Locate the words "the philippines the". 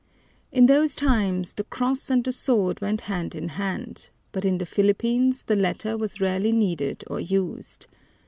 4.57-5.55